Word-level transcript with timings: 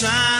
Santo. 0.00 0.37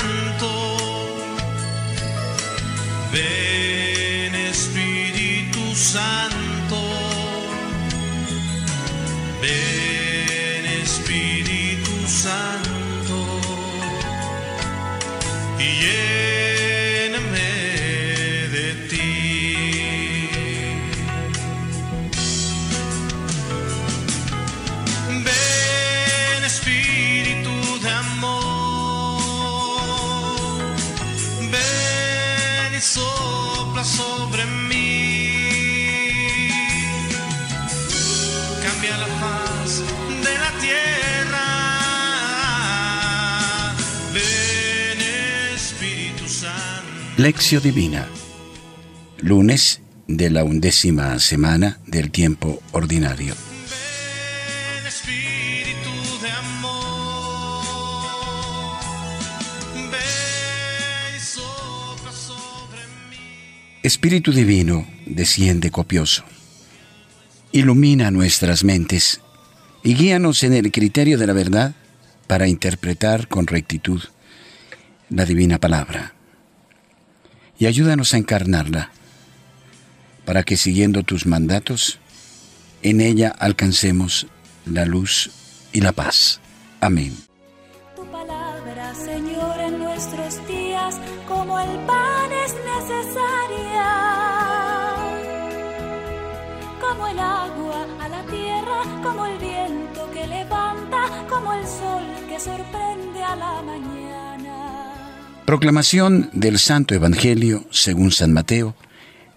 Sobre 33.97 34.45
mí. 34.69 34.99
Cambia 38.63 38.97
la 38.99 39.07
faz 39.21 39.83
de 40.25 40.35
la 40.45 40.53
tierra. 40.61 41.47
Ven 44.13 45.01
Espíritu 45.55 46.29
Santo. 46.29 47.17
Lección 47.17 47.63
Divina. 47.63 48.07
Lunes 49.19 49.81
de 50.07 50.31
la 50.31 50.45
undécima 50.45 51.19
semana 51.19 51.79
del 51.87 52.11
tiempo 52.11 52.63
ordinario. 52.73 53.48
Espíritu 63.89 64.33
Divino, 64.33 64.87
desciende 65.07 65.71
copioso. 65.71 66.23
Ilumina 67.53 68.11
nuestras 68.11 68.63
mentes 68.63 69.23
y 69.83 69.95
guíanos 69.95 70.43
en 70.43 70.53
el 70.53 70.71
criterio 70.71 71.17
de 71.17 71.27
la 71.27 71.33
verdad 71.33 71.75
para 72.27 72.49
interpretar 72.49 73.29
con 73.29 73.47
rectitud 73.47 74.03
la 75.09 75.25
divina 75.25 75.59
palabra. 75.59 76.13
Y 77.59 77.65
ayúdanos 77.65 78.13
a 78.13 78.19
encarnarla, 78.19 78.91
para 80.27 80.43
que 80.43 80.59
siguiendo 80.59 81.03
tus 81.03 81.25
mandatos, 81.25 81.99
en 82.83 83.01
ella 83.01 83.31
alcancemos 83.39 84.27
la 84.67 84.85
luz 84.85 85.31
y 85.73 85.81
la 85.81 85.93
paz. 85.93 86.41
Amén. 86.83 87.17
Tu 87.97 88.05
palabra, 88.05 88.95
Señor, 88.95 89.59
en 89.61 89.88
nuestros 89.99 90.47
días, 90.47 91.01
como 91.27 91.59
el 91.59 91.77
pan 91.85 92.31
es 92.47 92.55
necesaria, 92.55 93.91
como 96.81 97.09
el 97.09 97.19
agua 97.19 97.85
a 98.01 98.09
la 98.09 98.23
tierra, 98.27 98.83
como 99.03 99.27
el 99.27 99.37
viento 99.39 100.09
que 100.13 100.25
levanta, 100.29 101.27
como 101.29 101.53
el 101.53 101.67
sol 101.67 102.05
que 102.29 102.39
sorprende 102.39 103.25
a 103.25 103.35
la 103.35 103.61
mañana. 103.63 105.43
Proclamación 105.45 106.31
del 106.33 106.61
Santo 106.61 106.95
Evangelio 106.95 107.67
según 107.73 108.13
San 108.13 108.33
Mateo, 108.33 108.77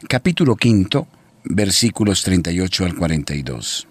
capítulo 0.07 0.55
quinto, 0.55 1.07
versículos 1.43 2.21
38 2.21 2.85
al 2.85 2.95
42. 2.95 3.87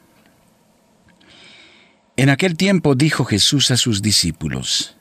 En 2.17 2.29
aquel 2.29 2.57
tiempo 2.57 2.95
dijo 2.95 3.25
Jesús 3.25 3.73
a 3.73 3.77
sus 3.77 4.03
discípulos, 4.03 4.95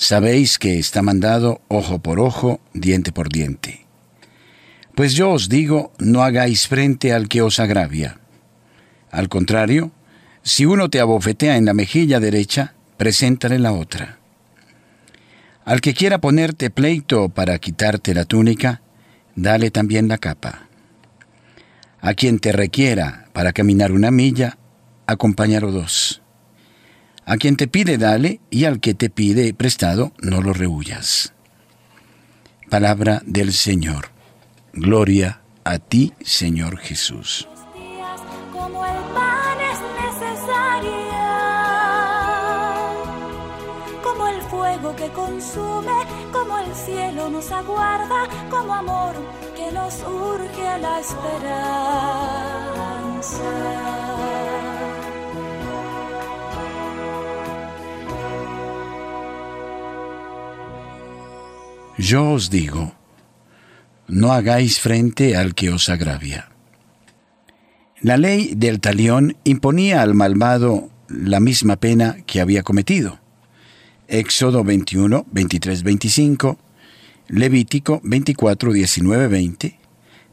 Sabéis 0.00 0.60
que 0.60 0.78
está 0.78 1.02
mandado 1.02 1.60
ojo 1.66 1.98
por 1.98 2.20
ojo, 2.20 2.60
diente 2.72 3.10
por 3.10 3.28
diente. 3.28 3.84
Pues 4.94 5.14
yo 5.14 5.30
os 5.30 5.48
digo, 5.48 5.92
no 5.98 6.22
hagáis 6.22 6.68
frente 6.68 7.12
al 7.12 7.28
que 7.28 7.42
os 7.42 7.58
agravia. 7.58 8.20
Al 9.10 9.28
contrario, 9.28 9.90
si 10.44 10.66
uno 10.66 10.88
te 10.88 11.00
abofetea 11.00 11.56
en 11.56 11.64
la 11.64 11.74
mejilla 11.74 12.20
derecha, 12.20 12.74
preséntale 12.96 13.58
la 13.58 13.72
otra. 13.72 14.20
Al 15.64 15.80
que 15.80 15.94
quiera 15.94 16.18
ponerte 16.18 16.70
pleito 16.70 17.28
para 17.28 17.58
quitarte 17.58 18.14
la 18.14 18.24
túnica, 18.24 18.82
dale 19.34 19.72
también 19.72 20.06
la 20.06 20.18
capa. 20.18 20.68
A 22.00 22.14
quien 22.14 22.38
te 22.38 22.52
requiera 22.52 23.26
para 23.32 23.52
caminar 23.52 23.90
una 23.90 24.12
milla, 24.12 24.58
acompáñalo 25.06 25.72
dos. 25.72 26.22
A 27.28 27.36
quien 27.36 27.56
te 27.56 27.68
pide, 27.68 27.98
dale, 27.98 28.40
y 28.48 28.64
al 28.64 28.80
que 28.80 28.94
te 28.94 29.10
pide 29.10 29.52
prestado, 29.52 30.12
no 30.22 30.40
lo 30.40 30.54
rehuyas. 30.54 31.34
Palabra 32.70 33.20
del 33.26 33.52
Señor. 33.52 34.08
Gloria 34.72 35.42
a 35.62 35.78
ti, 35.78 36.14
Señor 36.22 36.78
Jesús. 36.78 37.46
Como 44.02 44.26
el 44.26 44.40
fuego 44.44 44.96
que 44.96 45.08
consume, 45.10 45.98
como 46.32 46.58
el 46.60 46.74
cielo 46.74 47.28
nos 47.28 47.52
aguarda, 47.52 48.26
como 48.48 48.72
amor 48.72 49.14
que 49.54 49.70
nos 49.70 50.02
urge 50.02 50.66
a 50.66 50.78
la 50.78 50.98
esperanza. 51.00 51.68
Yo 61.98 62.30
os 62.30 62.48
digo, 62.48 62.94
no 64.06 64.32
hagáis 64.32 64.78
frente 64.78 65.36
al 65.36 65.56
que 65.56 65.70
os 65.70 65.88
agravia. 65.88 66.48
La 68.00 68.16
ley 68.16 68.52
del 68.54 68.78
talión 68.78 69.36
imponía 69.42 70.02
al 70.02 70.14
malvado 70.14 70.90
la 71.08 71.40
misma 71.40 71.74
pena 71.74 72.18
que 72.24 72.40
había 72.40 72.62
cometido. 72.62 73.18
Éxodo 74.06 74.62
21, 74.62 75.26
23, 75.32 75.82
25, 75.82 76.58
Levítico 77.26 78.00
24, 78.04 78.72
19, 78.72 79.26
20, 79.26 79.78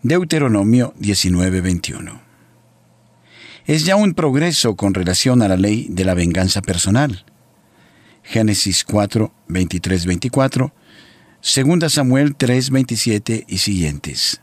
Deuteronomio 0.03 0.93
19, 0.99 1.61
21. 1.61 2.21
Es 3.65 3.85
ya 3.85 3.95
un 3.95 4.13
progreso 4.13 4.75
con 4.75 4.93
relación 4.93 5.41
a 5.41 5.47
la 5.47 5.57
ley 5.57 5.87
de 5.89 6.05
la 6.05 6.13
venganza 6.13 6.61
personal. 6.61 7.25
Génesis 8.21 8.83
4, 8.83 9.33
23, 9.47 10.05
24, 10.05 10.73
Segunda 11.47 11.89
Samuel 11.89 12.35
3, 12.35 12.71
27 12.71 13.45
y 13.47 13.59
siguientes. 13.59 14.41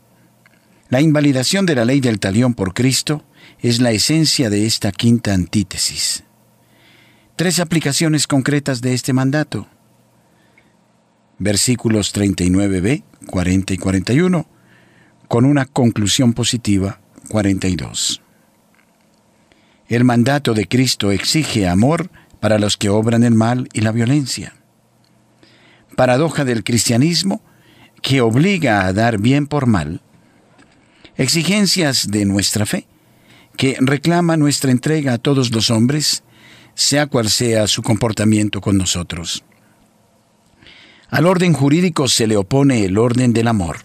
La 0.87 1.01
invalidación 1.01 1.65
de 1.65 1.75
la 1.75 1.83
ley 1.83 1.99
del 1.99 2.17
talión 2.17 2.53
por 2.53 2.73
Cristo 2.73 3.25
es 3.59 3.81
la 3.81 3.91
esencia 3.91 4.49
de 4.49 4.65
esta 4.65 4.93
quinta 4.93 5.33
antítesis. 5.33 6.23
Tres 7.35 7.59
aplicaciones 7.59 8.25
concretas 8.25 8.79
de 8.79 8.93
este 8.93 9.11
mandato. 9.11 9.67
Versículos 11.39 12.15
39b, 12.15 13.03
40 13.27 13.73
y 13.73 13.77
41, 13.77 14.47
con 15.27 15.43
una 15.43 15.65
conclusión 15.65 16.31
positiva 16.31 17.01
42. 17.27 18.21
El 19.89 20.05
mandato 20.05 20.53
de 20.53 20.69
Cristo 20.69 21.11
exige 21.11 21.67
amor 21.67 22.09
para 22.39 22.59
los 22.59 22.77
que 22.77 22.87
obran 22.87 23.25
el 23.25 23.35
mal 23.35 23.67
y 23.73 23.81
la 23.81 23.91
violencia. 23.91 24.53
Paradoja 25.95 26.45
del 26.45 26.63
cristianismo 26.63 27.41
que 28.01 28.21
obliga 28.21 28.85
a 28.85 28.93
dar 28.93 29.19
bien 29.19 29.47
por 29.47 29.65
mal. 29.65 30.01
Exigencias 31.15 32.09
de 32.09 32.25
nuestra 32.25 32.65
fe 32.65 32.87
que 33.57 33.77
reclama 33.79 34.37
nuestra 34.37 34.71
entrega 34.71 35.13
a 35.13 35.17
todos 35.17 35.51
los 35.51 35.69
hombres, 35.69 36.23
sea 36.75 37.07
cual 37.07 37.29
sea 37.29 37.67
su 37.67 37.83
comportamiento 37.83 38.61
con 38.61 38.77
nosotros. 38.77 39.43
Al 41.09 41.27
orden 41.27 41.53
jurídico 41.53 42.07
se 42.07 42.25
le 42.25 42.35
opone 42.35 42.85
el 42.85 42.97
orden 42.97 43.33
del 43.33 43.47
amor. 43.47 43.77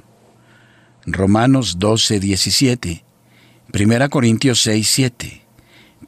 Romanos 1.04 1.78
12, 1.78 2.20
17, 2.20 3.04
1 3.78 4.10
Corintios 4.10 4.62
6, 4.62 4.88
7, 4.88 5.42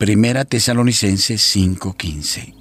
1 0.00 0.44
Tesalonicenses 0.46 1.42
5, 1.42 1.94
15. 1.94 2.59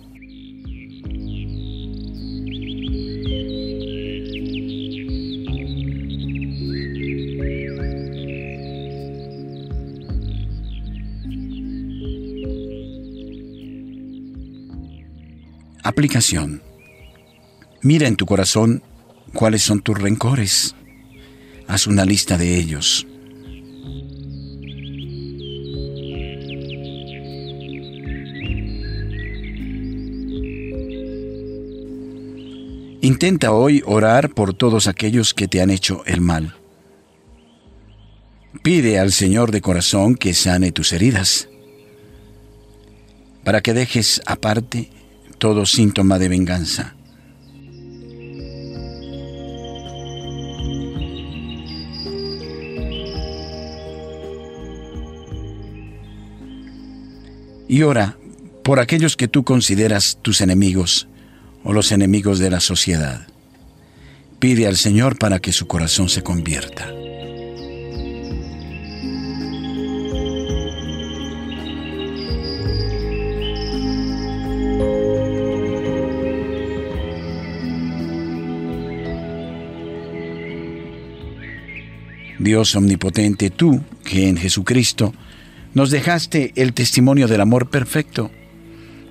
Aplicación. 15.90 16.62
Mira 17.82 18.08
en 18.08 18.16
tu 18.16 18.28
corazón 18.28 18.84
cuáles 19.34 19.64
son 19.64 19.82
tus 19.82 19.98
rencores. 19.98 20.76
Haz 21.68 21.88
una 21.88 22.06
lista 22.06 22.38
de 22.38 22.60
ellos. 22.60 23.08
Intenta 33.02 33.52
hoy 33.52 33.82
orar 33.84 34.30
por 34.30 34.54
todos 34.54 34.86
aquellos 34.86 35.34
que 35.34 35.48
te 35.48 35.60
han 35.60 35.72
hecho 35.72 36.04
el 36.06 36.22
mal. 36.22 36.56
Pide 38.62 39.00
al 39.00 39.12
Señor 39.12 39.50
de 39.50 39.62
corazón 39.62 40.14
que 40.14 40.36
sane 40.36 40.72
tus 40.72 40.94
heridas, 40.94 41.50
para 43.44 43.62
que 43.62 43.74
dejes 43.74 44.22
aparte 44.28 44.92
todo 45.40 45.66
síntoma 45.66 46.20
de 46.20 46.30
venganza. 46.30 46.94
Y 57.68 57.84
ora 57.84 58.18
por 58.64 58.80
aquellos 58.80 59.16
que 59.16 59.28
tú 59.28 59.44
consideras 59.44 60.20
tus 60.22 60.42
enemigos 60.42 61.08
o 61.64 61.74
los 61.74 61.92
enemigos 61.92 62.40
de 62.40 62.50
la 62.50 62.60
sociedad. 62.60 63.28
Pide 64.40 64.68
al 64.68 64.78
Señor 64.78 65.18
para 65.18 65.40
que 65.40 65.52
su 65.52 65.68
corazón 65.68 66.10
se 66.10 66.24
convierta. 66.24 66.99
Dios 82.50 82.76
omnipotente, 82.76 83.52
tú, 83.52 83.84
que 84.04 84.28
en 84.28 84.36
Jesucristo 84.36 85.14
nos 85.76 85.92
dejaste 85.92 86.52
el 86.56 86.74
testimonio 86.74 87.28
del 87.28 87.42
amor 87.42 87.70
perfecto, 87.70 88.32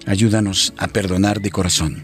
ayúdanos 0.06 0.74
a 0.76 0.88
perdonar 0.88 1.40
de 1.40 1.52
corazón, 1.52 2.02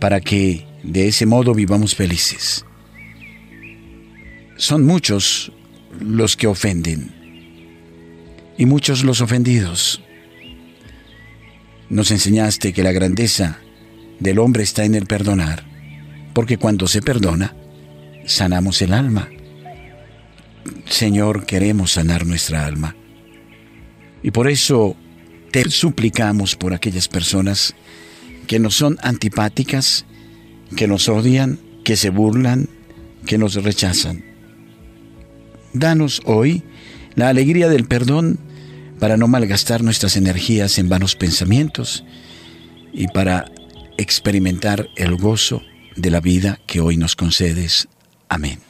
para 0.00 0.20
que 0.20 0.66
de 0.82 1.06
ese 1.06 1.26
modo 1.26 1.54
vivamos 1.54 1.94
felices. 1.94 2.64
Son 4.56 4.84
muchos 4.84 5.52
los 6.00 6.36
que 6.36 6.48
ofenden 6.48 7.12
y 8.58 8.66
muchos 8.66 9.04
los 9.04 9.20
ofendidos. 9.20 10.02
Nos 11.88 12.10
enseñaste 12.10 12.72
que 12.72 12.82
la 12.82 12.90
grandeza 12.90 13.60
del 14.18 14.40
hombre 14.40 14.64
está 14.64 14.84
en 14.84 14.96
el 14.96 15.06
perdonar, 15.06 15.62
porque 16.34 16.56
cuando 16.56 16.88
se 16.88 17.00
perdona, 17.00 17.54
sanamos 18.26 18.82
el 18.82 18.92
alma. 18.92 19.28
Señor, 20.86 21.46
queremos 21.46 21.92
sanar 21.92 22.26
nuestra 22.26 22.66
alma. 22.66 22.96
Y 24.22 24.30
por 24.30 24.48
eso 24.48 24.96
te 25.50 25.68
suplicamos 25.70 26.56
por 26.56 26.74
aquellas 26.74 27.08
personas 27.08 27.74
que 28.46 28.58
nos 28.58 28.74
son 28.74 28.98
antipáticas, 29.02 30.04
que 30.76 30.86
nos 30.86 31.08
odian, 31.08 31.58
que 31.84 31.96
se 31.96 32.10
burlan, 32.10 32.68
que 33.26 33.38
nos 33.38 33.54
rechazan. 33.54 34.24
Danos 35.72 36.20
hoy 36.24 36.62
la 37.14 37.28
alegría 37.28 37.68
del 37.68 37.86
perdón 37.86 38.38
para 38.98 39.16
no 39.16 39.28
malgastar 39.28 39.82
nuestras 39.82 40.16
energías 40.16 40.78
en 40.78 40.88
vanos 40.88 41.16
pensamientos 41.16 42.04
y 42.92 43.08
para 43.08 43.50
experimentar 43.96 44.88
el 44.96 45.16
gozo 45.16 45.62
de 45.96 46.10
la 46.10 46.20
vida 46.20 46.60
que 46.66 46.80
hoy 46.80 46.96
nos 46.96 47.16
concedes. 47.16 47.88
Amén. 48.28 48.69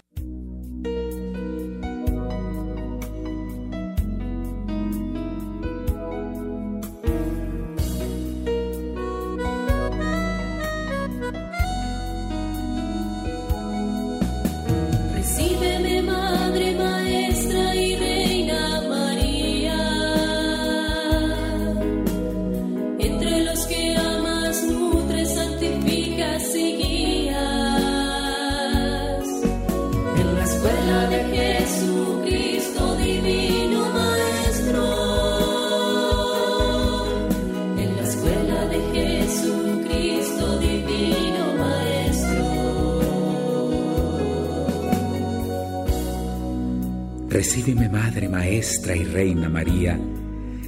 Recíbeme, 47.53 47.89
Madre, 47.89 48.29
Maestra 48.29 48.95
y 48.95 49.03
Reina 49.03 49.49
María, 49.49 49.99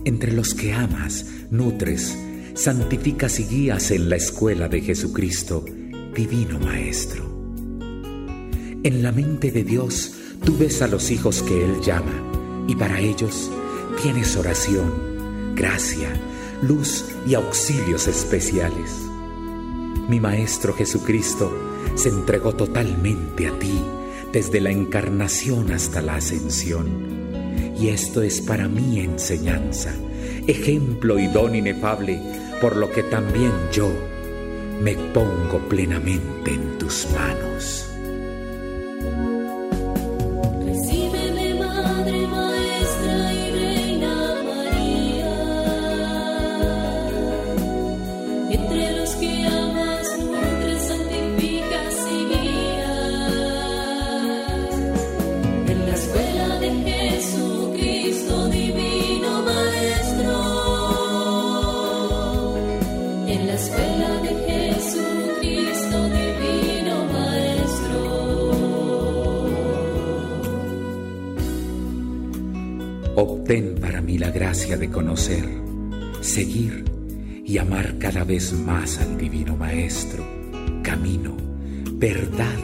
entre 0.04 0.32
los 0.32 0.52
que 0.52 0.72
amas, 0.72 1.24
nutres, 1.52 2.18
santificas 2.54 3.38
y 3.38 3.44
guías 3.44 3.92
en 3.92 4.10
la 4.10 4.16
escuela 4.16 4.68
de 4.68 4.80
Jesucristo, 4.80 5.64
Divino 6.12 6.58
Maestro. 6.58 7.22
En 8.82 9.00
la 9.00 9.12
mente 9.12 9.52
de 9.52 9.62
Dios 9.62 10.12
tú 10.44 10.58
ves 10.58 10.82
a 10.82 10.88
los 10.88 11.12
hijos 11.12 11.44
que 11.44 11.64
Él 11.64 11.80
llama, 11.82 12.64
y 12.66 12.74
para 12.74 12.98
ellos 12.98 13.48
tienes 14.02 14.36
oración, 14.36 15.54
gracia, 15.54 16.08
luz 16.62 17.04
y 17.28 17.34
auxilios 17.34 18.08
especiales. 18.08 18.90
Mi 20.08 20.18
Maestro 20.18 20.74
Jesucristo 20.74 21.56
se 21.94 22.08
entregó 22.08 22.56
totalmente 22.56 23.46
a 23.46 23.56
ti, 23.60 23.78
desde 24.32 24.60
la 24.60 24.70
encarnación 24.70 25.72
hasta 25.72 26.02
la 26.02 26.16
ascensión. 26.16 27.22
Y 27.78 27.88
esto 27.88 28.22
es 28.22 28.40
para 28.40 28.68
mí 28.68 29.00
enseñanza, 29.00 29.92
ejemplo 30.46 31.18
y 31.18 31.26
don 31.26 31.54
inefable, 31.54 32.20
por 32.60 32.76
lo 32.76 32.90
que 32.90 33.02
también 33.02 33.52
yo 33.72 33.90
me 34.80 34.94
pongo 34.94 35.58
plenamente 35.68 36.54
en 36.54 36.78
tus 36.78 37.06
manos. 37.12 37.91
Obtén 73.24 73.76
para 73.80 74.00
mí 74.00 74.18
la 74.18 74.32
gracia 74.32 74.76
de 74.76 74.90
conocer, 74.90 75.48
seguir 76.22 76.84
y 77.46 77.56
amar 77.56 77.96
cada 77.96 78.24
vez 78.24 78.52
más 78.52 78.98
al 78.98 79.16
Divino 79.16 79.56
Maestro, 79.56 80.26
camino, 80.82 81.36
verdad 81.92 82.58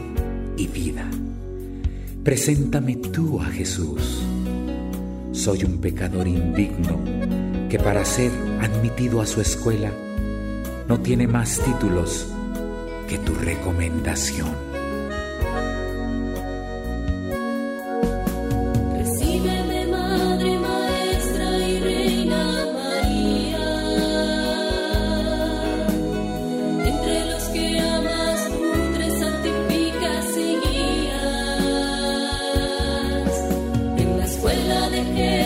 y 0.56 0.66
vida. 0.66 1.08
Preséntame 2.24 2.96
tú 2.96 3.40
a 3.40 3.44
Jesús. 3.44 4.20
Soy 5.30 5.62
un 5.62 5.78
pecador 5.78 6.26
indigno 6.26 7.04
que 7.68 7.78
para 7.78 8.04
ser 8.04 8.32
admitido 8.60 9.20
a 9.20 9.26
su 9.26 9.40
escuela 9.40 9.92
no 10.88 10.98
tiene 10.98 11.28
más 11.28 11.60
títulos 11.60 12.26
que 13.08 13.18
tu 13.18 13.32
recomendación. 13.32 14.50
the 34.98 35.04
hill. 35.04 35.37